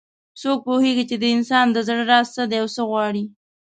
[0.41, 3.23] څوک پوهیږي چې د انسان د زړه راز څه ده او څه غواړي